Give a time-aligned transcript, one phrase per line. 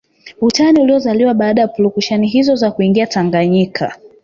[0.41, 3.95] Utani uliozaliwa baada ya purukushani hizo za kuingia Tanganyika